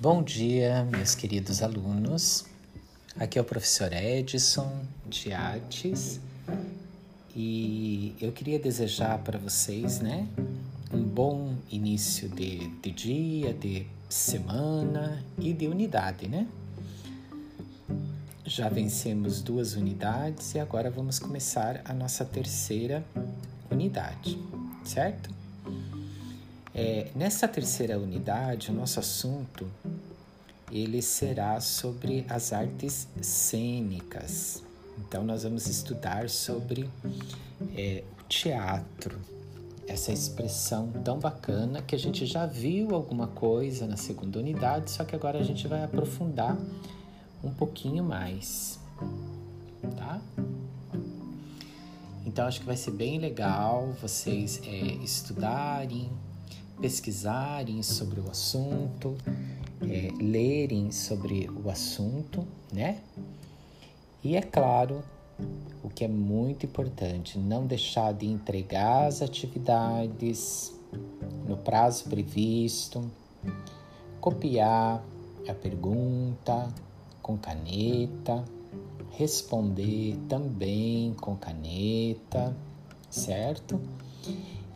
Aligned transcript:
Bom 0.00 0.22
dia, 0.22 0.84
meus 0.84 1.16
queridos 1.16 1.60
alunos. 1.60 2.46
Aqui 3.18 3.36
é 3.36 3.42
o 3.42 3.44
professor 3.44 3.92
Edson 3.92 4.84
de 5.04 5.32
Artes 5.32 6.20
e 7.34 8.14
eu 8.20 8.30
queria 8.30 8.60
desejar 8.60 9.18
para 9.18 9.36
vocês, 9.40 9.98
né, 9.98 10.28
um 10.92 11.02
bom 11.02 11.52
início 11.68 12.28
de, 12.28 12.68
de 12.80 12.92
dia, 12.92 13.52
de 13.52 13.88
semana 14.08 15.20
e 15.36 15.52
de 15.52 15.66
unidade, 15.66 16.28
né? 16.28 16.46
Já 18.44 18.68
vencemos 18.68 19.42
duas 19.42 19.74
unidades 19.74 20.54
e 20.54 20.60
agora 20.60 20.92
vamos 20.92 21.18
começar 21.18 21.80
a 21.84 21.92
nossa 21.92 22.24
terceira 22.24 23.04
unidade, 23.68 24.38
certo? 24.84 25.28
É, 26.80 27.08
nessa 27.12 27.48
terceira 27.48 27.98
unidade, 27.98 28.70
o 28.70 28.72
nosso 28.72 29.00
assunto 29.00 29.68
ele 30.70 31.00
será 31.02 31.60
sobre 31.60 32.24
as 32.28 32.52
artes 32.52 33.08
cênicas. 33.20 34.62
Então, 34.98 35.24
nós 35.24 35.42
vamos 35.42 35.66
estudar 35.66 36.28
sobre 36.28 36.88
é, 37.76 38.04
teatro, 38.28 39.18
essa 39.86 40.12
expressão 40.12 40.92
tão 41.04 41.18
bacana 41.18 41.80
que 41.80 41.94
a 41.94 41.98
gente 41.98 42.26
já 42.26 42.44
viu 42.44 42.94
alguma 42.94 43.26
coisa 43.26 43.86
na 43.86 43.96
segunda 43.96 44.38
unidade, 44.38 44.90
só 44.90 45.04
que 45.04 45.16
agora 45.16 45.38
a 45.38 45.42
gente 45.42 45.66
vai 45.66 45.82
aprofundar 45.82 46.58
um 47.42 47.50
pouquinho 47.50 48.04
mais, 48.04 48.78
tá? 49.96 50.20
Então 52.26 52.46
acho 52.46 52.60
que 52.60 52.66
vai 52.66 52.76
ser 52.76 52.90
bem 52.90 53.18
legal 53.18 53.94
vocês 54.02 54.60
é, 54.64 54.68
estudarem, 55.02 56.10
pesquisarem 56.78 57.82
sobre 57.82 58.20
o 58.20 58.30
assunto, 58.30 59.16
é, 59.82 60.10
lerem 60.22 60.90
sobre 60.90 61.48
o 61.48 61.70
assunto, 61.70 62.46
né? 62.72 63.00
E 64.22 64.36
é 64.36 64.42
claro, 64.42 65.02
o 65.82 65.88
que 65.88 66.04
é 66.04 66.08
muito 66.08 66.66
importante, 66.66 67.38
não 67.38 67.66
deixar 67.66 68.12
de 68.12 68.26
entregar 68.26 69.06
as 69.06 69.22
atividades 69.22 70.74
no 71.46 71.56
prazo 71.56 72.04
previsto, 72.04 73.10
copiar 74.20 75.02
a 75.48 75.54
pergunta 75.54 76.68
com 77.22 77.36
caneta, 77.36 78.44
responder 79.12 80.16
também 80.28 81.14
com 81.14 81.36
caneta, 81.36 82.56
certo? 83.10 83.80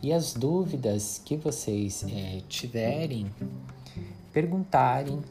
E 0.01 0.11
as 0.11 0.33
dúvidas 0.33 1.21
que 1.23 1.37
vocês 1.37 2.03
é, 2.09 2.41
tiverem, 2.49 3.27
perguntarem 4.33 5.21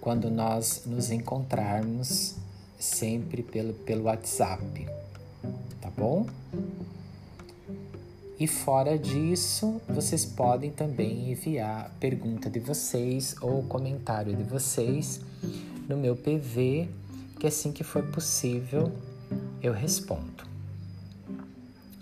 quando 0.00 0.28
nós 0.28 0.82
nos 0.84 1.10
encontrarmos 1.10 2.34
sempre 2.78 3.42
pelo, 3.42 3.72
pelo 3.72 4.04
WhatsApp, 4.04 4.86
tá 5.80 5.88
bom? 5.96 6.26
E 8.38 8.46
fora 8.48 8.98
disso, 8.98 9.80
vocês 9.88 10.24
podem 10.24 10.72
também 10.72 11.30
enviar 11.30 11.92
pergunta 12.00 12.50
de 12.50 12.58
vocês 12.58 13.36
ou 13.40 13.62
comentário 13.62 14.34
de 14.34 14.42
vocês 14.42 15.20
no 15.88 15.96
meu 15.96 16.16
PV, 16.16 16.88
que 17.38 17.46
assim 17.46 17.70
que 17.70 17.84
for 17.84 18.02
possível 18.10 18.92
eu 19.62 19.72
respondo. 19.72 20.44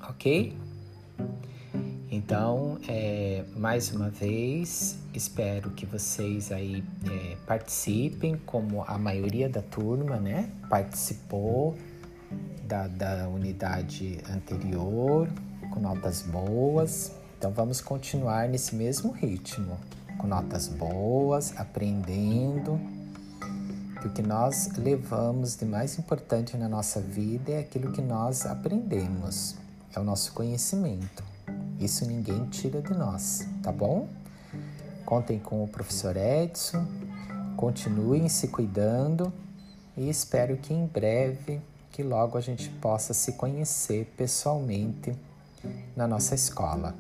Ok? 0.09 0.57
Então, 2.13 2.77
é, 2.89 3.45
mais 3.55 3.93
uma 3.93 4.11
vez, 4.11 4.97
espero 5.15 5.71
que 5.71 5.87
vocês 5.87 6.51
aí 6.51 6.83
é, 7.09 7.37
participem, 7.47 8.37
como 8.45 8.83
a 8.83 8.99
maioria 8.99 9.49
da 9.49 9.63
turma, 9.63 10.17
né? 10.17 10.51
Participou 10.69 11.77
da, 12.67 12.89
da 12.89 13.29
unidade 13.29 14.19
anterior, 14.29 15.29
com 15.73 15.79
notas 15.79 16.23
boas. 16.23 17.13
Então, 17.39 17.53
vamos 17.53 17.81
continuar 17.81 18.49
nesse 18.49 18.75
mesmo 18.75 19.13
ritmo, 19.13 19.79
com 20.19 20.27
notas 20.27 20.67
boas, 20.67 21.57
aprendendo. 21.57 22.81
Que 24.01 24.09
o 24.09 24.11
que 24.11 24.23
nós 24.23 24.69
levamos 24.77 25.55
de 25.55 25.65
mais 25.65 25.97
importante 25.97 26.57
na 26.57 26.69
nossa 26.69 27.01
vida 27.01 27.53
é 27.53 27.61
aquilo 27.61 27.93
que 27.93 28.03
nós 28.03 28.47
aprendemos, 28.47 29.55
é 29.95 30.01
o 30.01 30.03
nosso 30.03 30.33
conhecimento. 30.33 31.30
Isso 31.81 32.05
ninguém 32.05 32.45
tira 32.47 32.83
de 32.83 32.93
nós, 32.93 33.47
tá 33.63 33.73
bom? 33.73 34.07
Contem 35.07 35.39
com 35.39 35.65
o 35.65 35.69
professor 35.69 36.15
Edson, 36.15 36.87
continuem 37.57 38.29
se 38.29 38.49
cuidando 38.49 39.33
e 39.97 40.11
espero 40.11 40.59
que 40.59 40.75
em 40.75 40.87
breve, 40.87 41.61
que 41.91 42.03
logo 42.03 42.37
a 42.37 42.41
gente 42.41 42.69
possa 42.69 43.15
se 43.15 43.33
conhecer 43.33 44.13
pessoalmente 44.15 45.17
na 45.97 46.07
nossa 46.07 46.35
escola. 46.35 46.95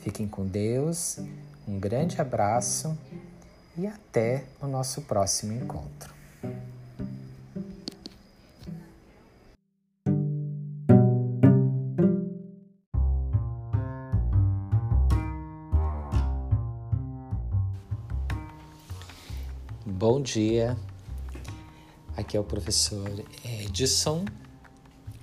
Fiquem 0.00 0.28
com 0.28 0.46
Deus, 0.46 1.18
um 1.66 1.80
grande 1.80 2.20
abraço 2.20 2.96
e 3.76 3.86
até 3.86 4.44
o 4.60 4.66
nosso 4.66 5.00
próximo 5.02 5.52
encontro. 5.54 6.12
Bom 20.22 20.24
dia, 20.24 20.76
aqui 22.16 22.36
é 22.36 22.40
o 22.40 22.44
professor 22.44 23.10
Edson, 23.44 24.24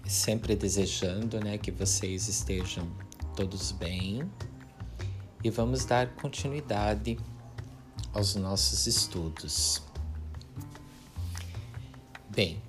sempre 0.06 0.58
desejando 0.58 1.40
né, 1.40 1.58
que 1.58 1.72
vocês 1.72 2.28
estejam 2.28 2.86
todos 3.34 3.72
bem 3.72 4.30
e 5.42 5.50
vamos 5.50 5.86
dar 5.86 6.10
continuidade 6.16 7.18
aos 8.14 8.36
nossos 8.36 8.88
estudos. 8.88 9.82
Bem, 12.30 12.62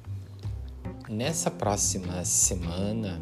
nessa 1.09 1.51
próxima 1.51 2.25
semana 2.25 3.21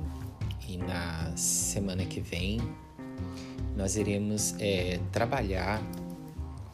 e 0.69 0.76
na 0.76 1.34
semana 1.34 2.04
que 2.04 2.20
vem, 2.20 2.60
nós 3.75 3.96
iremos 3.96 4.54
é, 4.58 5.00
trabalhar 5.10 5.80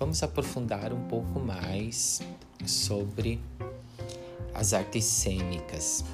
vamos 0.05 0.23
aprofundar 0.23 0.93
um 0.93 1.09
pouco 1.09 1.41
mais 1.41 2.21
sobre 2.67 3.41
as 4.53 4.75
artes 4.75 5.03
cênicas. 5.03 6.05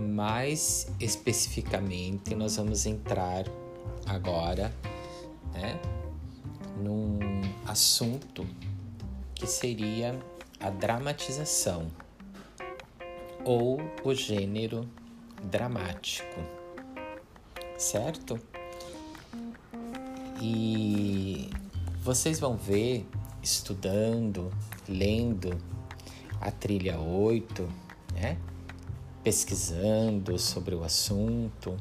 Mais 0.00 0.88
especificamente, 0.98 2.34
nós 2.34 2.56
vamos 2.56 2.86
entrar 2.86 3.44
agora 4.04 4.74
né, 5.52 5.80
num 6.82 7.20
assunto 7.64 8.44
que 9.32 9.46
seria 9.46 10.18
a 10.58 10.70
dramatização 10.70 11.86
ou 13.44 13.80
o 14.02 14.12
gênero 14.12 14.88
dramático, 15.44 16.40
certo? 17.78 18.40
E 20.42 21.48
vocês 22.04 22.38
vão 22.38 22.54
ver, 22.54 23.08
estudando, 23.42 24.52
lendo 24.86 25.58
a 26.38 26.50
trilha 26.50 27.00
8, 27.00 27.66
né? 28.12 28.36
pesquisando 29.22 30.38
sobre 30.38 30.74
o 30.74 30.84
assunto. 30.84 31.74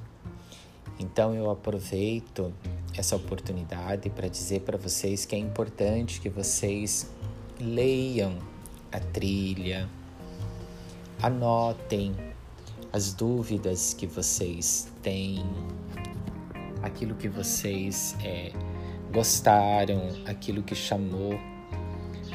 Então 0.98 1.36
eu 1.36 1.52
aproveito 1.52 2.54
essa 2.98 3.18
oportunidade 3.18 4.10
para 4.10 4.30
dizer 4.30 4.62
para 4.62 4.78
vocês 4.78 5.26
que 5.26 5.36
é 5.36 5.40
importante 5.40 6.22
que 6.22 6.30
vocês 6.30 7.12
leiam 7.60 8.40
a 8.94 9.02
trilha, 9.02 9.90
anotem 11.22 12.16
as 12.94 13.14
dúvidas 13.14 13.94
que 13.94 14.08
vocês 14.08 14.88
têm, 15.02 15.44
aquilo 16.82 17.14
que 17.14 17.28
vocês 17.28 18.16
é, 18.24 18.54
gostaram, 19.14 20.10
aquilo 20.26 20.64
que 20.64 20.74
chamou 20.74 21.40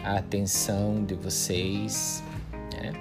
a 0.05 0.17
atenção 0.19 1.05
de 1.05 1.15
vocês, 1.15 2.23
né? 2.73 2.93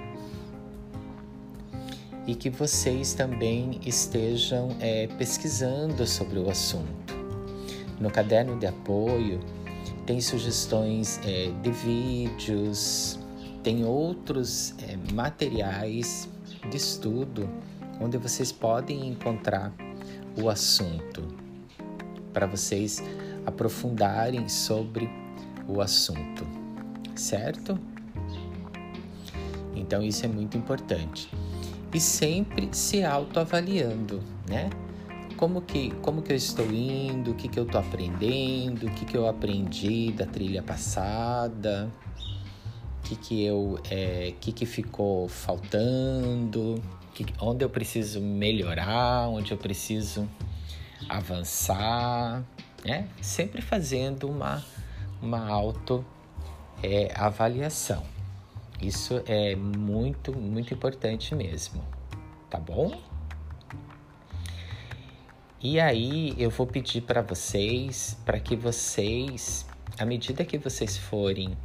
E 2.26 2.34
que 2.34 2.50
vocês 2.50 3.14
também 3.14 3.80
estejam 3.86 4.76
é, 4.80 5.06
pesquisando 5.06 6.04
sobre 6.06 6.40
o 6.40 6.50
assunto. 6.50 7.14
No 8.00 8.10
caderno 8.10 8.58
de 8.58 8.66
apoio 8.66 9.40
tem 10.04 10.20
sugestões 10.20 11.20
é, 11.24 11.52
de 11.62 11.70
vídeos, 11.70 13.18
tem 13.62 13.84
outros 13.84 14.74
é, 14.82 14.98
materiais 15.14 16.28
de 16.68 16.76
estudo 16.76 17.48
onde 18.00 18.18
vocês 18.18 18.50
podem 18.50 19.08
encontrar 19.08 19.72
o 20.36 20.50
assunto 20.50 21.47
para 22.38 22.46
vocês 22.46 23.02
aprofundarem 23.44 24.48
sobre 24.48 25.10
o 25.66 25.80
assunto, 25.80 26.46
certo? 27.16 27.76
Então 29.74 30.00
isso 30.00 30.24
é 30.24 30.28
muito 30.28 30.56
importante. 30.56 31.28
E 31.92 31.98
sempre 31.98 32.68
se 32.70 33.02
autoavaliando, 33.02 34.22
né? 34.48 34.70
Como 35.36 35.62
que, 35.62 35.90
como 36.00 36.22
que 36.22 36.30
eu 36.30 36.36
estou 36.36 36.70
indo, 36.70 37.32
o 37.32 37.34
que, 37.34 37.48
que 37.48 37.58
eu 37.58 37.64
estou 37.64 37.80
aprendendo, 37.80 38.86
o 38.86 38.90
que, 38.92 39.04
que 39.04 39.16
eu 39.16 39.26
aprendi 39.26 40.12
da 40.12 40.24
trilha 40.24 40.62
passada, 40.62 41.90
o 43.00 43.08
que, 43.08 43.16
que 43.16 43.44
eu 43.44 43.80
é, 43.90 44.32
que, 44.40 44.52
que 44.52 44.64
ficou 44.64 45.26
faltando, 45.26 46.80
que, 47.14 47.26
onde 47.40 47.64
eu 47.64 47.70
preciso 47.70 48.20
melhorar, 48.20 49.28
onde 49.28 49.50
eu 49.50 49.58
preciso 49.58 50.28
avançar, 51.08 52.44
né? 52.84 53.08
Sempre 53.20 53.62
fazendo 53.62 54.28
uma, 54.28 54.64
uma 55.22 55.48
auto 55.48 56.04
é, 56.82 57.12
avaliação. 57.16 58.02
Isso 58.80 59.22
é 59.26 59.56
muito, 59.56 60.32
muito 60.36 60.72
importante 60.72 61.34
mesmo, 61.34 61.82
tá 62.48 62.58
bom? 62.58 63.00
E 65.60 65.80
aí 65.80 66.34
eu 66.38 66.50
vou 66.50 66.66
pedir 66.66 67.00
para 67.00 67.20
vocês, 67.20 68.16
para 68.24 68.38
que 68.38 68.54
vocês, 68.54 69.66
à 69.98 70.04
medida 70.04 70.44
que 70.44 70.56
vocês 70.56 70.96
forem 70.96 71.56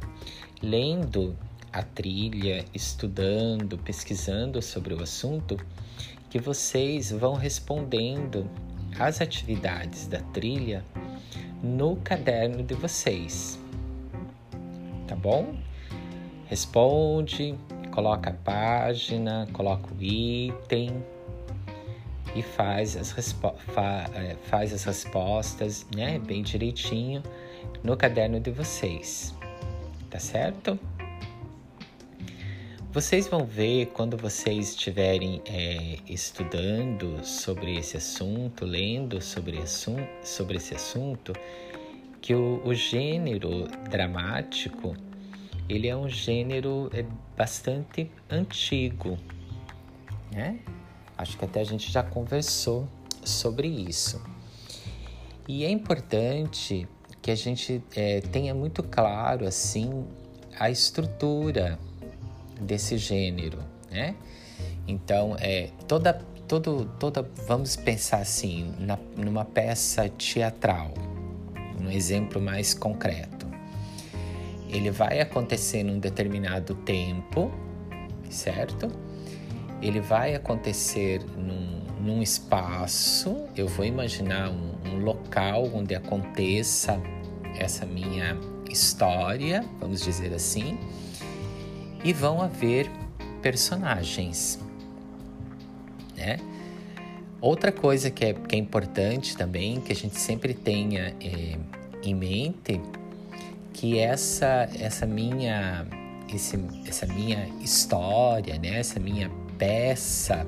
lendo 0.60 1.36
a 1.72 1.82
trilha, 1.82 2.64
estudando, 2.74 3.78
pesquisando 3.78 4.60
sobre 4.60 4.94
o 4.94 5.02
assunto, 5.02 5.56
que 6.28 6.40
vocês 6.40 7.12
vão 7.12 7.34
respondendo 7.34 8.50
as 8.98 9.20
atividades 9.20 10.06
da 10.06 10.20
trilha 10.32 10.84
no 11.62 11.96
caderno 11.96 12.62
de 12.62 12.74
vocês. 12.74 13.58
Tá 15.06 15.16
bom? 15.16 15.54
Responde, 16.46 17.54
coloca 17.90 18.30
a 18.30 18.32
página, 18.32 19.48
coloca 19.52 19.88
o 19.92 20.02
item 20.02 21.02
e 22.34 22.42
faz 22.42 22.96
as, 22.96 23.32
fa 23.32 24.10
é, 24.14 24.36
faz 24.42 24.72
as 24.72 24.84
respostas 24.84 25.86
né, 25.94 26.18
bem 26.18 26.42
direitinho 26.42 27.22
no 27.82 27.96
caderno 27.96 28.40
de 28.40 28.50
vocês. 28.50 29.34
Tá 30.10 30.18
certo? 30.18 30.78
Vocês 32.94 33.26
vão 33.26 33.44
ver 33.44 33.86
quando 33.86 34.16
vocês 34.16 34.68
estiverem 34.68 35.42
é, 35.46 35.98
estudando 36.08 37.26
sobre 37.26 37.76
esse 37.76 37.96
assunto, 37.96 38.64
lendo 38.64 39.20
sobre, 39.20 39.58
assum 39.58 39.96
sobre 40.22 40.58
esse 40.58 40.76
assunto, 40.76 41.32
que 42.22 42.36
o, 42.36 42.64
o, 42.64 42.72
gênero 42.72 43.66
dramático 43.90 44.94
ele 45.68 45.88
é 45.88 45.96
um 45.96 46.08
gênero 46.08 46.88
é, 46.94 47.04
bastante 47.36 48.08
antigo, 48.30 49.18
né? 50.32 50.60
Acho 51.18 51.36
que 51.36 51.44
até 51.44 51.62
a 51.62 51.64
gente 51.64 51.90
já 51.90 52.04
conversou 52.04 52.86
sobre 53.24 53.66
isso. 53.66 54.22
E 55.48 55.64
é 55.64 55.68
importante 55.68 56.86
que 57.20 57.32
a 57.32 57.34
gente 57.34 57.82
é, 57.96 58.20
tenha 58.20 58.54
muito 58.54 58.84
claro 58.84 59.48
assim 59.48 60.06
a 60.60 60.70
estrutura 60.70 61.76
desse 62.64 62.98
gênero, 62.98 63.58
né? 63.90 64.14
Então, 64.86 65.36
é 65.38 65.70
toda 65.86 66.12
todo 66.46 66.84
toda 66.98 67.22
vamos 67.46 67.76
pensar 67.76 68.18
assim, 68.18 68.74
na, 68.78 68.98
numa 69.16 69.44
peça 69.44 70.08
teatral, 70.08 70.92
um 71.80 71.90
exemplo 71.90 72.40
mais 72.40 72.74
concreto. 72.74 73.46
Ele 74.68 74.90
vai 74.90 75.20
acontecer 75.20 75.84
num 75.84 75.98
determinado 75.98 76.74
tempo, 76.74 77.50
certo? 78.28 78.90
Ele 79.80 80.00
vai 80.00 80.34
acontecer 80.34 81.22
num, 81.36 81.82
num 82.00 82.22
espaço, 82.22 83.44
eu 83.56 83.68
vou 83.68 83.84
imaginar 83.84 84.50
um, 84.50 84.74
um 84.86 84.98
local 85.04 85.70
onde 85.72 85.94
aconteça 85.94 87.00
essa 87.58 87.86
minha 87.86 88.36
história, 88.68 89.64
vamos 89.78 90.00
dizer 90.00 90.32
assim, 90.32 90.78
e 92.04 92.12
vão 92.12 92.40
haver 92.40 92.88
personagens, 93.42 94.60
né? 96.16 96.38
Outra 97.40 97.72
coisa 97.72 98.10
que 98.10 98.24
é, 98.24 98.32
que 98.32 98.54
é 98.54 98.58
importante 98.58 99.36
também, 99.36 99.80
que 99.80 99.92
a 99.92 99.96
gente 99.96 100.18
sempre 100.18 100.54
tenha 100.54 101.14
é, 101.20 101.58
em 102.02 102.14
mente, 102.14 102.80
que 103.72 103.98
essa, 103.98 104.68
essa 104.78 105.04
minha 105.04 105.86
esse, 106.34 106.58
essa 106.86 107.06
minha 107.06 107.48
história, 107.60 108.58
né? 108.58 108.78
essa 108.78 108.98
minha 108.98 109.30
peça 109.58 110.44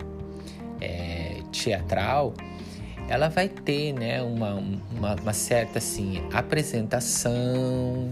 é, 0.80 1.42
teatral, 1.52 2.34
ela 3.08 3.28
vai 3.28 3.48
ter 3.48 3.92
né, 3.92 4.20
uma, 4.22 4.54
uma, 4.54 5.14
uma 5.14 5.32
certa 5.32 5.78
assim, 5.78 6.22
apresentação, 6.32 8.10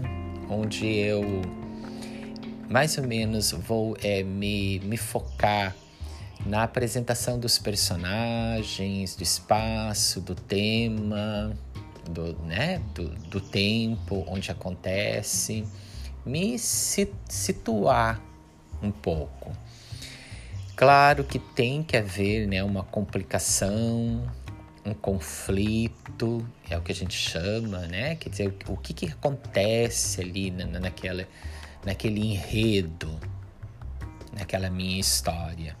onde 0.49 0.87
eu 0.87 1.41
mais 2.75 2.97
ou 2.97 3.07
menos 3.07 3.51
vou 3.53 3.95
é, 4.03 4.21
me, 4.21 4.79
me 4.79 4.97
focar 4.97 5.73
na 6.45 6.63
apresentação 6.63 7.39
dos 7.39 7.57
personagens, 7.57 9.15
do 9.15 9.23
espaço, 9.23 10.19
do 10.19 10.35
tema, 10.35 11.57
do, 12.03 12.33
né, 12.39 12.81
do, 12.93 13.07
do 13.29 13.39
tempo 13.39 14.25
onde 14.27 14.51
acontece, 14.51 15.65
me 16.25 16.59
situar 16.59 18.21
um 18.83 18.91
pouco. 18.91 19.53
Claro 20.75 21.23
que 21.23 21.39
tem 21.39 21.81
que 21.81 21.95
haver 21.95 22.45
né, 22.45 22.61
uma 22.61 22.83
complicação, 22.83 24.29
um 24.85 24.93
conflito, 24.93 26.45
é 26.69 26.77
o 26.77 26.81
que 26.81 26.91
a 26.91 26.95
gente 26.95 27.15
chama, 27.15 27.87
né? 27.87 28.15
Quer 28.15 28.29
dizer, 28.29 28.53
o 28.67 28.75
que, 28.75 28.93
que 28.93 29.05
acontece 29.05 30.19
ali 30.19 30.51
na, 30.51 30.65
naquela 30.65 31.25
naquele 31.85 32.21
enredo, 32.21 33.19
naquela 34.33 34.69
minha 34.69 34.99
história. 34.99 35.77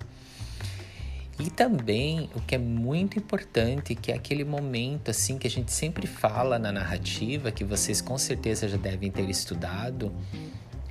E 1.37 1.49
também 1.49 2.29
o 2.33 2.39
que 2.39 2.55
é 2.55 2.57
muito 2.57 3.19
importante, 3.19 3.93
que 3.93 4.11
é 4.11 4.15
aquele 4.15 4.45
momento 4.45 5.11
assim 5.11 5.37
que 5.37 5.45
a 5.47 5.49
gente 5.49 5.71
sempre 5.71 6.07
fala 6.07 6.57
na 6.57 6.71
narrativa, 6.71 7.51
que 7.51 7.63
vocês 7.63 7.99
com 7.99 8.17
certeza 8.17 8.69
já 8.69 8.77
devem 8.77 9.11
ter 9.11 9.29
estudado 9.29 10.13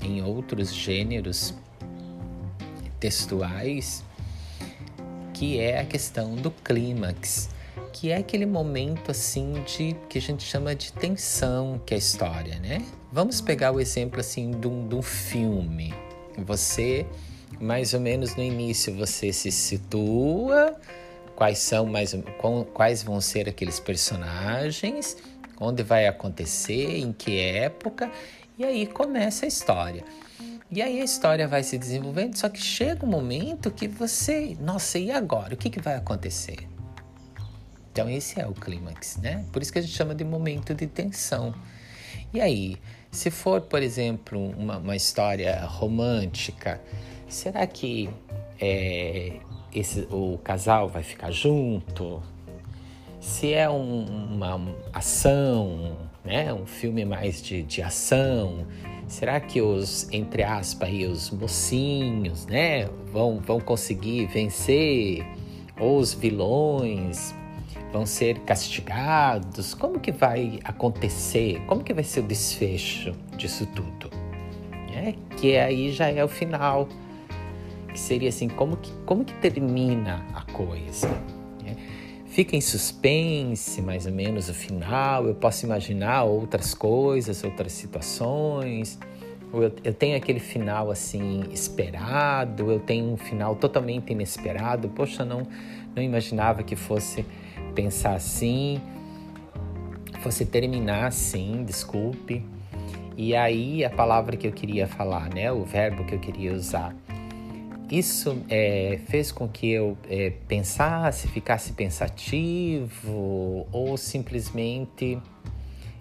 em 0.02 0.22
outros 0.22 0.74
gêneros 0.74 1.54
textuais, 3.00 4.04
que 5.32 5.58
é 5.58 5.80
a 5.80 5.84
questão 5.84 6.34
do 6.34 6.50
clímax, 6.50 7.48
que 7.94 8.10
é 8.10 8.16
aquele 8.16 8.44
momento 8.44 9.12
assim 9.12 9.52
de 9.64 9.94
que 10.08 10.18
a 10.18 10.20
gente 10.20 10.42
chama 10.42 10.74
de 10.74 10.92
tensão 10.92 11.80
que 11.86 11.94
é 11.94 11.96
a 11.96 11.98
história, 11.98 12.58
né? 12.58 12.84
Vamos 13.12 13.40
pegar 13.40 13.70
o 13.70 13.80
exemplo 13.80 14.18
assim 14.18 14.50
de 14.50 14.66
um, 14.66 14.88
de 14.88 14.96
um 14.96 15.00
filme. 15.00 15.94
Você, 16.38 17.06
mais 17.60 17.94
ou 17.94 18.00
menos 18.00 18.34
no 18.34 18.42
início, 18.42 18.92
você 18.96 19.32
se 19.32 19.52
situa, 19.52 20.74
quais 21.36 21.58
são 21.58 21.86
mais 21.86 22.12
quais 22.72 23.04
vão 23.04 23.20
ser 23.20 23.48
aqueles 23.48 23.78
personagens, 23.78 25.16
onde 25.60 25.84
vai 25.84 26.08
acontecer, 26.08 26.98
em 26.98 27.12
que 27.12 27.38
época, 27.38 28.10
e 28.58 28.64
aí 28.64 28.88
começa 28.88 29.46
a 29.46 29.48
história. 29.48 30.02
E 30.68 30.82
aí 30.82 31.00
a 31.00 31.04
história 31.04 31.46
vai 31.46 31.62
se 31.62 31.78
desenvolvendo, 31.78 32.36
só 32.36 32.48
que 32.48 32.60
chega 32.60 33.06
um 33.06 33.08
momento 33.08 33.70
que 33.70 33.86
você, 33.86 34.56
nossa, 34.60 34.98
e 34.98 35.12
agora? 35.12 35.54
O 35.54 35.56
que, 35.56 35.70
que 35.70 35.80
vai 35.80 35.94
acontecer? 35.94 36.73
Então 37.94 38.10
esse 38.10 38.40
é 38.40 38.44
o 38.44 38.52
clímax, 38.52 39.18
né? 39.18 39.44
Por 39.52 39.62
isso 39.62 39.72
que 39.72 39.78
a 39.78 39.82
gente 39.82 39.94
chama 39.94 40.16
de 40.16 40.24
momento 40.24 40.74
de 40.74 40.84
tensão. 40.84 41.54
E 42.32 42.40
aí, 42.40 42.76
se 43.12 43.30
for, 43.30 43.60
por 43.60 43.84
exemplo, 43.84 44.50
uma, 44.58 44.78
uma 44.78 44.96
história 44.96 45.64
romântica, 45.64 46.82
será 47.28 47.64
que 47.68 48.10
é, 48.60 49.34
esse, 49.72 50.08
o 50.10 50.36
casal 50.42 50.88
vai 50.88 51.04
ficar 51.04 51.30
junto? 51.30 52.20
Se 53.20 53.52
é 53.52 53.70
um, 53.70 54.06
uma 54.06 54.60
ação, 54.92 55.96
né, 56.24 56.52
um 56.52 56.66
filme 56.66 57.04
mais 57.04 57.40
de, 57.40 57.62
de 57.62 57.80
ação, 57.80 58.66
será 59.06 59.38
que 59.38 59.62
os, 59.62 60.08
entre 60.10 60.42
aspas, 60.42 60.88
aí, 60.88 61.06
os 61.06 61.30
mocinhos, 61.30 62.44
né, 62.46 62.86
vão, 63.12 63.38
vão 63.38 63.60
conseguir 63.60 64.26
vencer? 64.26 65.24
Ou 65.78 65.98
os 65.98 66.12
vilões 66.12 67.32
vão 67.94 68.04
ser 68.04 68.40
castigados? 68.40 69.72
Como 69.72 70.00
que 70.00 70.10
vai 70.10 70.58
acontecer? 70.64 71.62
Como 71.68 71.84
que 71.84 71.94
vai 71.94 72.02
ser 72.02 72.20
o 72.20 72.22
desfecho 72.24 73.12
disso 73.36 73.64
tudo? 73.66 74.10
É, 74.92 75.14
que 75.36 75.56
aí 75.56 75.92
já 75.92 76.08
é 76.08 76.24
o 76.24 76.26
final, 76.26 76.88
que 77.92 77.98
seria 77.98 78.30
assim, 78.30 78.48
como 78.48 78.76
que, 78.76 78.90
como 79.06 79.24
que 79.24 79.32
termina 79.34 80.26
a 80.34 80.42
coisa? 80.52 81.08
É, 81.64 81.76
fica 82.26 82.56
em 82.56 82.60
suspense, 82.60 83.80
mais 83.80 84.06
ou 84.06 84.12
menos, 84.12 84.48
o 84.48 84.54
final. 84.54 85.28
Eu 85.28 85.36
posso 85.36 85.64
imaginar 85.64 86.24
outras 86.24 86.74
coisas, 86.74 87.44
outras 87.44 87.70
situações, 87.70 88.98
eu, 89.62 89.72
eu 89.84 89.94
tenho 89.94 90.16
aquele 90.16 90.40
final 90.40 90.90
assim 90.90 91.44
esperado, 91.50 92.70
eu 92.70 92.80
tenho 92.80 93.12
um 93.12 93.16
final 93.16 93.56
totalmente 93.56 94.12
inesperado. 94.12 94.88
Poxa, 94.88 95.24
não, 95.24 95.46
não 95.94 96.02
imaginava 96.02 96.62
que 96.62 96.76
fosse 96.76 97.24
pensar 97.74 98.14
assim, 98.14 98.80
fosse 100.20 100.46
terminar 100.46 101.06
assim, 101.06 101.64
desculpe. 101.64 102.44
E 103.16 103.34
aí 103.34 103.84
a 103.84 103.90
palavra 103.90 104.36
que 104.36 104.46
eu 104.46 104.52
queria 104.52 104.86
falar, 104.86 105.32
né, 105.32 105.52
o 105.52 105.64
verbo 105.64 106.04
que 106.04 106.14
eu 106.14 106.18
queria 106.18 106.52
usar, 106.52 106.94
isso 107.90 108.42
é, 108.48 108.98
fez 109.06 109.30
com 109.30 109.46
que 109.46 109.70
eu 109.70 109.96
é, 110.08 110.32
pensasse, 110.48 111.28
ficasse 111.28 111.72
pensativo 111.74 113.66
ou 113.70 113.96
simplesmente 113.96 115.18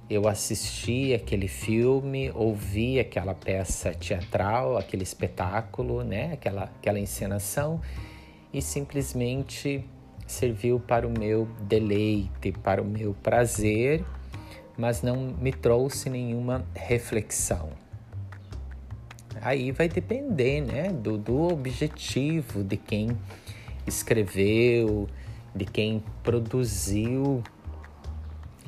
eu 0.10 0.28
assisti 0.28 1.14
aquele 1.14 1.48
filme, 1.48 2.32
ouvi 2.36 3.00
aquela 3.00 3.34
peça 3.34 3.94
teatral, 3.94 4.78
aquele 4.78 5.04
espetáculo, 5.04 6.04
né, 6.04 6.34
aquela, 6.34 6.64
aquela 6.64 7.00
encenação 7.00 7.82
e 8.54 8.62
simplesmente 8.62 9.84
serviu 10.28 10.80
para 10.80 11.08
o 11.08 11.12
meu 11.12 11.48
deleite, 11.62 12.52
para 12.52 12.82
o 12.82 12.86
meu 12.86 13.14
prazer, 13.14 14.04
mas 14.78 15.02
não 15.02 15.18
me 15.18 15.52
trouxe 15.52 16.10
nenhuma 16.10 16.66
reflexão. 16.76 17.70
Aí 19.42 19.72
vai 19.72 19.90
depender, 19.90 20.62
né, 20.62 20.90
do, 20.90 21.18
do 21.18 21.52
objetivo 21.52 22.64
de 22.64 22.78
quem 22.78 23.18
escreveu, 23.86 25.08
de 25.56 25.66
quem 25.66 26.04
produziu 26.24 27.44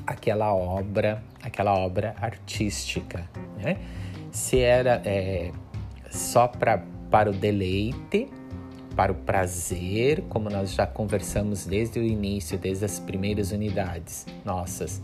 aquela 0.06 0.54
obra, 0.54 1.22
aquela 1.42 1.74
obra 1.74 2.14
artística, 2.20 3.28
né? 3.58 3.78
Se 4.30 4.60
era 4.60 5.02
é, 5.04 5.50
só 6.10 6.46
pra, 6.46 6.82
para 7.10 7.30
o 7.30 7.32
deleite, 7.32 8.28
para 8.94 9.12
o 9.12 9.14
prazer, 9.14 10.22
como 10.28 10.48
nós 10.48 10.72
já 10.72 10.86
conversamos 10.86 11.66
desde 11.66 11.98
o 11.98 12.02
início, 12.02 12.56
desde 12.56 12.84
as 12.84 12.98
primeiras 12.98 13.52
unidades 13.52 14.26
nossas, 14.44 15.02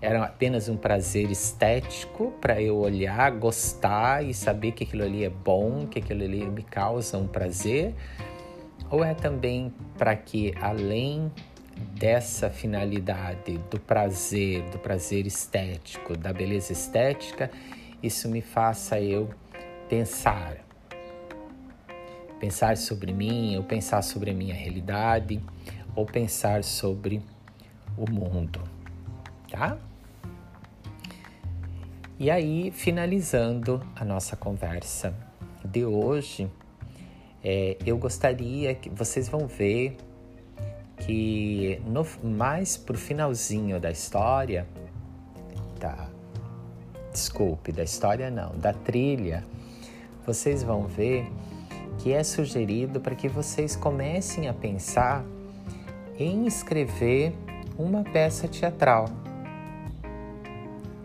era 0.00 0.22
apenas 0.22 0.68
um 0.68 0.76
prazer 0.76 1.30
estético 1.30 2.32
para 2.40 2.60
eu 2.60 2.76
olhar, 2.76 3.30
gostar 3.32 4.22
e 4.22 4.34
saber 4.34 4.72
que 4.72 4.84
aquilo 4.84 5.02
ali 5.02 5.24
é 5.24 5.30
bom, 5.30 5.86
que 5.86 5.98
aquilo 5.98 6.22
ali 6.22 6.44
me 6.44 6.62
causa 6.62 7.16
um 7.16 7.26
prazer, 7.26 7.94
ou 8.90 9.02
é 9.02 9.14
também 9.14 9.72
para 9.96 10.14
que 10.14 10.54
além 10.60 11.32
dessa 11.76 12.50
finalidade 12.50 13.58
do 13.70 13.78
prazer, 13.78 14.62
do 14.70 14.78
prazer 14.78 15.26
estético, 15.26 16.16
da 16.16 16.32
beleza 16.32 16.72
estética, 16.72 17.50
isso 18.02 18.28
me 18.28 18.40
faça 18.40 19.00
eu 19.00 19.30
pensar. 19.88 20.58
Pensar 22.38 22.76
sobre 22.76 23.12
mim, 23.12 23.56
ou 23.56 23.62
pensar 23.62 24.02
sobre 24.02 24.30
a 24.30 24.34
minha 24.34 24.54
realidade, 24.54 25.40
ou 25.96 26.04
pensar 26.04 26.62
sobre 26.62 27.22
o 27.96 28.10
mundo, 28.10 28.60
tá? 29.50 29.78
E 32.18 32.30
aí, 32.30 32.70
finalizando 32.70 33.84
a 33.96 34.04
nossa 34.04 34.36
conversa 34.36 35.14
de 35.64 35.84
hoje, 35.84 36.48
é, 37.42 37.76
eu 37.84 37.96
gostaria 37.96 38.74
que 38.74 38.88
vocês 38.88 39.28
vão 39.28 39.46
ver 39.46 39.96
que 41.06 41.80
no, 41.86 42.06
mais 42.22 42.76
pro 42.76 42.96
finalzinho 42.96 43.78
da 43.78 43.90
história, 43.90 44.66
tá? 45.78 46.08
Desculpe, 47.12 47.72
da 47.72 47.84
história 47.84 48.30
não, 48.30 48.56
da 48.56 48.72
trilha, 48.72 49.44
vocês 50.26 50.62
vão 50.62 50.86
ver 50.86 51.30
que 51.98 52.12
é 52.12 52.22
sugerido 52.24 53.00
para 53.00 53.14
que 53.14 53.28
vocês 53.28 53.76
comecem 53.76 54.48
a 54.48 54.52
pensar 54.54 55.24
em 56.18 56.46
escrever 56.46 57.32
uma 57.78 58.02
peça 58.02 58.48
teatral, 58.48 59.08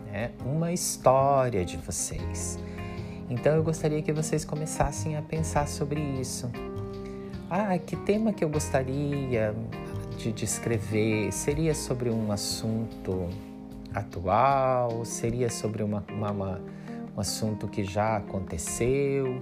né? 0.08 0.32
uma 0.46 0.72
história 0.72 1.65
de 1.65 1.77
vocês. 1.77 2.58
Então 3.29 3.53
eu 3.53 3.63
gostaria 3.63 4.01
que 4.01 4.12
vocês 4.13 4.44
começassem 4.46 5.15
a 5.18 5.22
pensar 5.22 5.68
sobre 5.68 6.00
isso. 6.00 6.50
Ah, 7.50 7.77
que 7.77 7.96
tema 7.96 8.32
que 8.32 8.44
eu 8.44 8.50
gostaria 8.50 9.56
de 10.19 10.33
descrever? 10.33 11.31
Seria 11.31 11.73
sobre 11.73 12.09
um 12.09 12.29
assunto 12.29 13.29
atual? 13.95 15.05
Seria 15.05 15.49
sobre 15.49 15.81
uma, 15.81 16.03
uma, 16.11 16.31
uma, 16.31 16.61
um 17.15 17.21
assunto 17.21 17.69
que 17.69 17.85
já 17.85 18.17
aconteceu? 18.17 19.39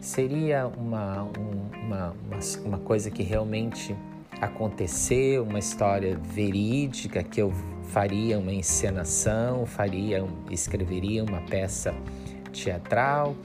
Seria 0.00 0.66
uma, 0.66 1.24
um, 1.24 1.84
uma, 1.84 2.16
uma, 2.26 2.38
uma 2.64 2.78
coisa 2.78 3.10
que 3.10 3.22
realmente 3.22 3.94
aconteceu, 4.40 5.44
uma 5.44 5.58
história 5.58 6.16
verídica 6.16 7.22
que 7.22 7.42
eu 7.42 7.52
faria 7.88 8.38
uma 8.38 8.52
encenação, 8.52 9.66
faria, 9.66 10.24
escreveria 10.50 11.22
uma 11.22 11.42
peça 11.42 11.94
teatral, 12.50 13.36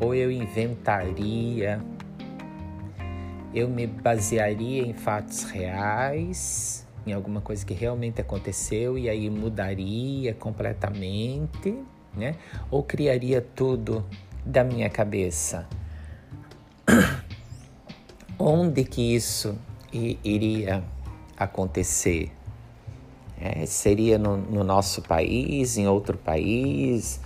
ou 0.00 0.14
eu 0.14 0.30
inventaria 0.30 1.80
eu 3.54 3.68
me 3.68 3.86
basearia 3.86 4.82
em 4.82 4.92
fatos 4.92 5.44
reais, 5.44 6.84
em 7.06 7.12
alguma 7.12 7.40
coisa 7.40 7.64
que 7.64 7.72
realmente 7.72 8.20
aconteceu 8.20 8.98
e 8.98 9.08
aí 9.08 9.30
mudaria 9.30 10.34
completamente, 10.34 11.78
né? 12.12 12.34
Ou 12.68 12.82
criaria 12.82 13.40
tudo 13.40 14.04
da 14.44 14.64
minha 14.64 14.90
cabeça? 14.90 15.68
Onde 18.36 18.82
que 18.82 19.14
isso 19.14 19.56
iria 19.92 20.82
acontecer? 21.36 22.32
É, 23.40 23.64
seria 23.66 24.18
no, 24.18 24.36
no 24.36 24.64
nosso 24.64 25.00
país, 25.00 25.78
em 25.78 25.86
outro 25.86 26.18
país? 26.18 27.20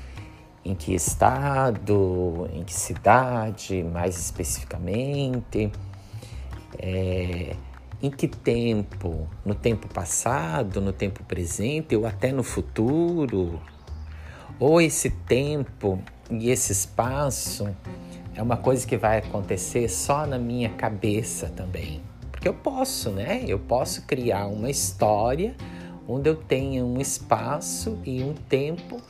Em 0.62 0.74
que 0.74 0.94
estado, 0.94 2.50
em 2.52 2.62
que 2.64 2.74
cidade, 2.74 3.82
mais 3.82 4.18
especificamente? 4.18 5.72
É, 6.78 7.54
em 8.02 8.10
que 8.10 8.28
tempo? 8.28 9.28
No 9.44 9.54
tempo 9.54 9.88
passado, 9.88 10.80
no 10.80 10.92
tempo 10.92 11.22
presente 11.24 11.94
ou 11.96 12.06
até 12.06 12.32
no 12.32 12.42
futuro? 12.42 13.60
Ou 14.58 14.80
esse 14.80 15.10
tempo 15.10 16.02
e 16.30 16.50
esse 16.50 16.72
espaço 16.72 17.68
é 18.34 18.42
uma 18.42 18.56
coisa 18.56 18.86
que 18.86 18.96
vai 18.96 19.18
acontecer 19.18 19.88
só 19.88 20.26
na 20.26 20.38
minha 20.38 20.70
cabeça 20.70 21.48
também? 21.48 22.02
Porque 22.30 22.48
eu 22.48 22.54
posso, 22.54 23.10
né? 23.10 23.44
Eu 23.46 23.58
posso 23.58 24.02
criar 24.02 24.46
uma 24.46 24.70
história 24.70 25.56
onde 26.06 26.28
eu 26.28 26.36
tenha 26.36 26.84
um 26.84 27.00
espaço 27.00 27.98
e 28.04 28.22
um 28.22 28.32
tempo 28.32 29.00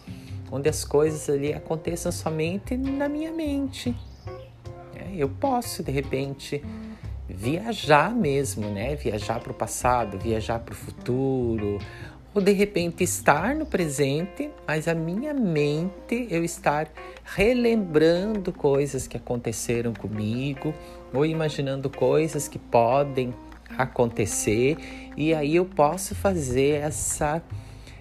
onde 0.50 0.68
as 0.68 0.84
coisas 0.84 1.28
ali 1.28 1.52
aconteçam 1.52 2.10
somente 2.10 2.76
na 2.76 3.08
minha 3.08 3.30
mente. 3.30 3.94
É, 4.94 5.14
eu 5.14 5.28
posso, 5.28 5.82
de 5.82 5.92
repente, 5.92 6.62
viajar 7.28 8.14
mesmo, 8.14 8.70
né? 8.70 8.96
Viajar 8.96 9.40
para 9.40 9.52
o 9.52 9.54
passado, 9.54 10.18
viajar 10.18 10.58
para 10.60 10.72
o 10.72 10.76
futuro, 10.76 11.78
ou 12.34 12.42
de 12.42 12.52
repente 12.52 13.04
estar 13.04 13.54
no 13.54 13.66
presente, 13.66 14.50
mas 14.66 14.88
a 14.88 14.94
minha 14.94 15.34
mente 15.34 16.26
eu 16.30 16.44
estar 16.44 16.88
relembrando 17.24 18.52
coisas 18.52 19.06
que 19.06 19.16
aconteceram 19.16 19.92
comigo, 19.92 20.74
ou 21.12 21.26
imaginando 21.26 21.90
coisas 21.90 22.48
que 22.48 22.58
podem 22.58 23.34
acontecer, 23.76 24.76
e 25.16 25.34
aí 25.34 25.56
eu 25.56 25.64
posso 25.64 26.14
fazer 26.14 26.80
essa 26.80 27.42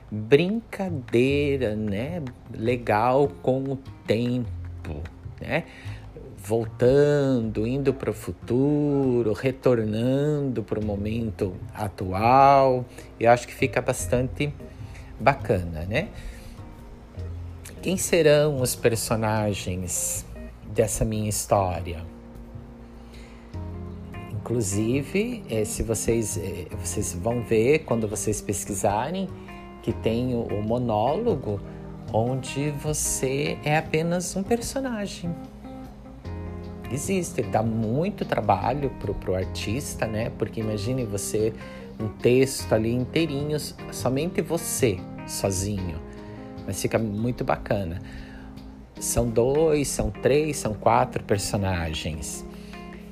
brincadeira, 0.10 1.76
né, 1.76 2.22
legal 2.54 3.28
com 3.42 3.64
o 3.64 3.78
tempo, 4.06 5.02
né? 5.42 5.66
Voltando, 6.48 7.68
indo 7.68 7.94
para 7.94 8.10
o 8.10 8.14
futuro, 8.14 9.34
retornando 9.34 10.64
para 10.64 10.80
o 10.80 10.86
momento 10.86 11.54
atual. 11.74 12.86
Eu 13.20 13.32
acho 13.32 13.46
que 13.46 13.54
fica 13.54 13.82
bastante 13.82 14.54
bacana, 15.20 15.86
né? 15.86 16.08
Quem 17.82 17.98
serão 17.98 18.62
os 18.62 18.76
personagens 18.76 20.26
dessa 20.74 21.04
minha 21.04 21.28
história? 21.28 22.06
Inclusive, 24.32 25.44
eh, 25.50 25.66
se 25.66 25.84
vocês, 25.84 26.38
eh, 26.38 26.68
vocês 26.82 27.14
vão 27.14 27.42
ver 27.42 27.80
quando 27.80 28.08
vocês 28.08 28.42
pesquisarem 28.42 29.28
que 29.84 29.92
tem 29.92 30.34
o 30.34 30.62
monólogo 30.62 31.60
onde 32.14 32.72
você 32.72 33.58
é 33.66 33.78
apenas 33.78 34.34
um 34.38 34.44
personagem 34.44 35.36
existe, 36.92 37.42
dá 37.44 37.62
muito 37.62 38.26
trabalho 38.26 38.90
pro, 39.00 39.14
pro 39.14 39.36
artista, 39.36 40.06
né? 40.06 40.32
Porque 40.38 40.60
imagine 40.62 41.06
você 41.06 41.54
um 42.00 42.08
texto 42.08 42.72
ali 42.74 42.94
inteirinho, 42.94 43.60
somente 43.92 44.42
você, 44.42 45.00
sozinho. 45.26 46.00
Mas 46.66 46.82
fica 46.82 47.00
muito 47.00 47.44
bacana. 47.44 48.02
são 49.00 49.30
dois, 49.30 49.88
são 49.88 50.10
três, 50.10 50.58
são 50.58 50.74
quatro 50.74 51.24
personagens. 51.24 52.46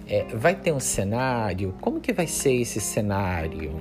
É, 0.07 0.25
vai 0.35 0.55
ter 0.55 0.71
um 0.71 0.79
cenário? 0.79 1.73
Como 1.81 1.99
que 1.99 2.13
vai 2.13 2.27
ser 2.27 2.53
esse 2.53 2.79
cenário? 2.79 3.75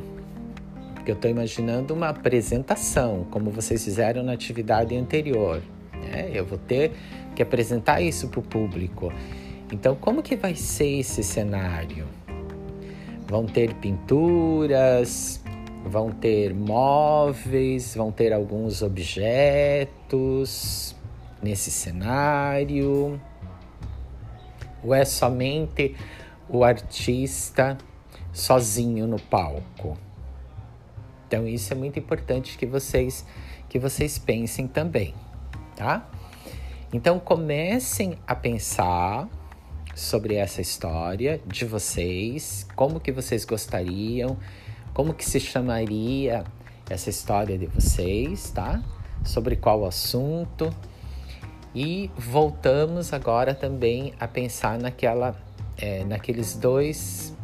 Porque 0.94 1.10
eu 1.10 1.14
estou 1.14 1.30
imaginando 1.30 1.92
uma 1.92 2.08
apresentação, 2.08 3.26
como 3.30 3.50
vocês 3.50 3.84
fizeram 3.84 4.22
na 4.22 4.32
atividade 4.32 4.96
anterior. 4.96 5.62
Né? 5.92 6.30
Eu 6.32 6.46
vou 6.46 6.58
ter 6.58 6.92
que 7.34 7.42
apresentar 7.42 8.00
isso 8.00 8.28
para 8.28 8.40
o 8.40 8.42
público. 8.42 9.12
Então, 9.72 9.94
como 9.96 10.22
que 10.22 10.36
vai 10.36 10.54
ser 10.54 11.00
esse 11.00 11.22
cenário? 11.22 12.06
Vão 13.26 13.46
ter 13.46 13.74
pinturas, 13.74 15.42
vão 15.84 16.10
ter 16.10 16.54
móveis, 16.54 17.94
vão 17.94 18.10
ter 18.12 18.32
alguns 18.32 18.82
objetos 18.82 19.84
nesse 21.42 21.70
cenário? 21.70 23.20
Ou 24.82 24.94
é 24.94 25.04
somente 25.04 25.94
o 26.48 26.64
artista 26.64 27.76
sozinho 28.32 29.06
no 29.06 29.20
palco? 29.20 29.96
Então 31.26 31.46
isso 31.48 31.72
é 31.72 31.76
muito 31.76 31.98
importante 31.98 32.56
que 32.56 32.66
vocês 32.66 33.26
que 33.68 33.78
vocês 33.78 34.18
pensem 34.18 34.68
também, 34.68 35.14
tá? 35.74 36.08
Então 36.92 37.18
comecem 37.18 38.16
a 38.26 38.36
pensar 38.36 39.28
sobre 39.94 40.34
essa 40.34 40.60
história 40.60 41.40
de 41.46 41.64
vocês, 41.64 42.66
como 42.74 42.98
que 42.98 43.12
vocês 43.12 43.44
gostariam, 43.44 44.36
como 44.92 45.14
que 45.14 45.24
se 45.24 45.40
chamaria 45.40 46.44
essa 46.88 47.10
história 47.10 47.56
de 47.56 47.66
vocês, 47.66 48.50
tá? 48.50 48.82
Sobre 49.24 49.56
qual 49.56 49.84
assunto. 49.84 50.74
E 51.74 52.10
voltamos 52.16 53.12
agora 53.12 53.54
também 53.54 54.12
a 54.20 54.28
pensar 54.28 54.78
naquela, 54.78 55.34
é, 55.76 56.04
naqueles 56.04 56.54
dois, 56.54 57.34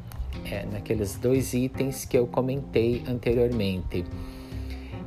é, 0.45 0.65
naqueles 0.67 1.17
dois 1.17 1.53
itens 1.55 2.05
que 2.05 2.17
eu 2.17 2.27
comentei 2.27 3.03
anteriormente. 3.09 4.05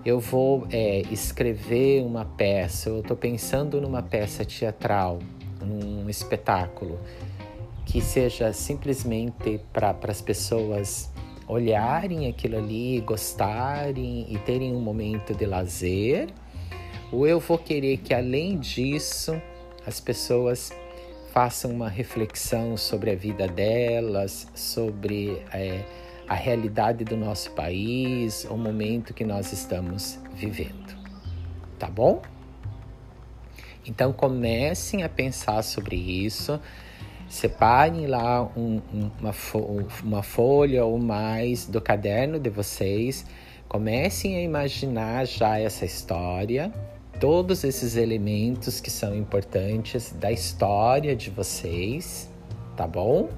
Eu 0.06 0.20
vou 0.20 0.68
é, 0.70 1.04
escrever 1.10 2.04
uma 2.04 2.26
peça, 2.26 2.90
eu 2.90 3.00
estou 3.00 3.16
pensando 3.16 3.80
numa 3.80 4.04
peça 4.04 4.44
teatral, 4.44 5.20
num 5.63 6.10
espetáculo 6.10 7.00
que 7.86 8.01
seja 8.01 8.53
simplesmente 8.53 9.60
para 9.72 9.96
as 10.08 10.22
pessoas 10.22 11.12
olharem 11.48 12.27
aquilo 12.27 12.58
ali, 12.58 13.01
gostarem 13.01 14.25
e 14.29 14.38
terem 14.39 14.74
um 14.74 14.79
momento 14.79 15.34
de 15.34 15.46
lazer, 15.46 16.29
ou 17.12 17.27
eu 17.27 17.39
vou 17.39 17.58
querer 17.58 17.98
que 17.98 18.13
além 18.13 18.58
disso 18.58 19.39
as 19.86 20.00
pessoas 20.00 20.72
façam 21.32 21.72
uma 21.72 21.89
reflexão 21.89 22.77
sobre 22.77 23.12
a 23.12 23.15
vida 23.15 23.48
delas, 23.48 24.48
sobre 24.55 25.41
é, 25.51 25.84
a 26.27 26.36
realidade 26.36 27.03
do 27.03 27.17
nosso 27.17 27.51
país, 27.51 28.46
o 28.50 28.58
momento 28.58 29.13
que 29.13 29.24
nós 29.24 29.51
estamos 29.51 30.20
vivendo. 30.36 30.96
Tá 31.77 31.89
bom? 31.89 32.22
Então 33.86 34.13
comecem 34.13 35.04
a 35.04 35.10
pensar 35.10 35.62
sobre 35.63 35.96
isso. 35.96 36.60
Separem 37.28 38.06
lá 38.06 38.44
um, 38.56 38.82
um, 38.94 39.12
uma, 39.20 39.34
fo 39.34 39.88
uma 40.04 40.24
folha 40.24 40.86
ou 40.86 41.00
mais 41.00 41.66
do 41.66 41.82
caderno 41.82 42.40
de 42.40 42.50
vocês. 42.50 43.25
Comecem 43.68 44.38
a 44.38 44.42
imaginar 44.42 45.25
já 45.25 45.58
essa 45.58 45.84
história, 45.84 46.72
todos 47.19 47.63
esses 47.63 47.96
elementos 47.96 48.80
que 48.80 48.91
são 48.91 49.15
importantes 49.15 50.12
da 50.12 50.32
história 50.32 51.15
de 51.15 51.32
vocês, 51.32 52.30
tá 52.78 52.86
bom? 52.86 53.30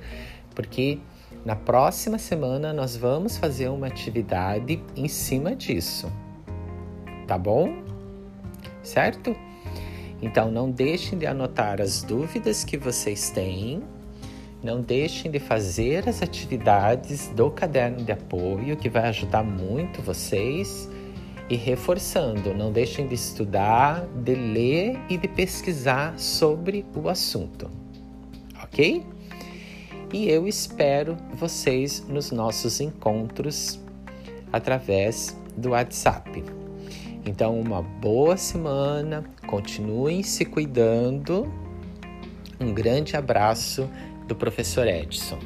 Porque 0.54 1.00
na 1.46 1.56
próxima 1.56 2.18
semana 2.18 2.74
nós 2.74 2.98
vamos 2.98 3.38
fazer 3.38 3.70
uma 3.70 3.88
atividade 3.88 4.82
em 4.96 5.08
cima 5.08 5.56
disso, 5.56 6.12
tá 7.28 7.38
bom? 7.38 7.82
Certo? 8.84 9.34
Então, 10.26 10.50
não 10.50 10.72
deixem 10.72 11.20
de 11.20 11.28
anotar 11.28 11.80
as 11.80 12.02
dúvidas 12.02 12.64
que 12.64 12.78
vocês 12.78 13.30
têm, 13.30 13.84
não 14.64 14.82
deixem 14.82 15.30
de 15.30 15.38
fazer 15.38 16.10
as 16.10 16.24
atividades 16.24 17.28
do 17.28 17.52
caderno 17.52 18.04
de 18.04 18.12
apoio, 18.12 18.76
que 18.76 18.90
vai 18.90 19.08
ajudar 19.10 19.44
muito 19.44 20.02
vocês. 20.02 20.90
E 21.48 21.56
reforçando, 21.56 22.56
não 22.56 22.72
deixem 22.72 23.08
de 23.08 23.14
estudar, 23.14 24.04
de 24.24 24.34
ler 24.34 25.00
e 25.08 25.16
de 25.16 25.28
pesquisar 25.28 26.18
sobre 26.18 26.84
o 26.96 27.08
assunto, 27.08 27.70
ok? 28.64 29.06
E 30.12 30.28
eu 30.28 30.48
espero 30.48 31.16
vocês 31.36 32.04
nos 32.10 32.32
nossos 32.32 32.82
encontros 32.82 33.80
através 34.52 35.38
do 35.56 35.70
WhatsApp. 35.70 36.65
Então, 37.26 37.60
uma 37.60 37.82
boa 37.82 38.38
semana, 38.38 39.26
continuem 39.48 40.22
se 40.22 40.46
cuidando. 40.46 41.52
Um 42.60 42.72
grande 42.72 43.18
abraço 43.18 43.90
do 44.28 44.36
professor 44.36 44.88
Edson. 44.88 45.40